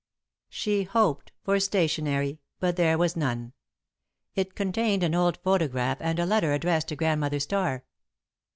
[0.49, 3.53] She hoped for stationery, but there was none.
[4.33, 7.83] It contained an old photograph and a letter addressed to Grandmother Starr.